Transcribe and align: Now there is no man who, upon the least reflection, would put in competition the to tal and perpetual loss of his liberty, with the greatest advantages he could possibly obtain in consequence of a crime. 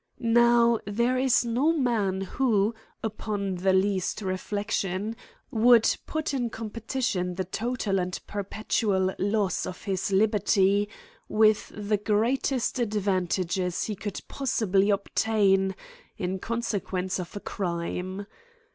Now 0.17 0.79
there 0.87 1.15
is 1.15 1.45
no 1.45 1.71
man 1.77 2.21
who, 2.21 2.73
upon 3.03 3.53
the 3.57 3.71
least 3.71 4.23
reflection, 4.23 5.15
would 5.51 5.95
put 6.07 6.33
in 6.33 6.49
competition 6.49 7.35
the 7.35 7.43
to 7.45 7.75
tal 7.77 7.99
and 7.99 8.19
perpetual 8.25 9.13
loss 9.19 9.67
of 9.67 9.83
his 9.83 10.11
liberty, 10.11 10.89
with 11.29 11.71
the 11.75 11.97
greatest 11.97 12.79
advantages 12.79 13.83
he 13.83 13.95
could 13.95 14.19
possibly 14.27 14.89
obtain 14.89 15.75
in 16.17 16.39
consequence 16.39 17.19
of 17.19 17.35
a 17.35 17.39
crime. 17.39 18.25